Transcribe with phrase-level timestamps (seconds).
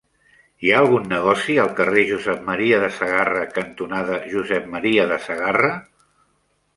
[0.61, 2.55] Hi ha algun negoci al carrer Josep M.
[2.83, 4.95] de Sagarra cantonada Josep M.
[5.13, 5.71] de Sagarra?